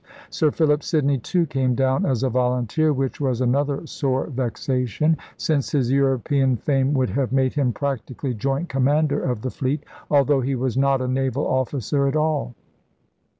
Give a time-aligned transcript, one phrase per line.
[0.31, 5.73] Sir Philip Sidney, too, came down as a volunteer; which was another sore vexation, since
[5.73, 10.55] his European fame would have made him practically joint commander of the fleet, although he
[10.55, 12.55] was not a naval officer at all.